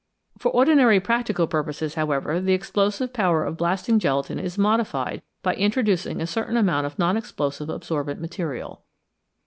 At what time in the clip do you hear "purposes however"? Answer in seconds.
1.45-2.41